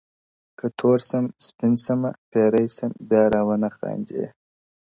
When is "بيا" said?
3.09-3.23